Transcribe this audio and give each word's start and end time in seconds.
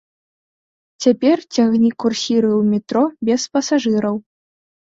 Цяпер 1.05 1.37
цягнік 1.55 1.95
курсіруе 2.05 2.55
ў 2.61 2.73
метро 2.73 3.03
без 3.31 3.41
пасажыраў. 3.53 4.15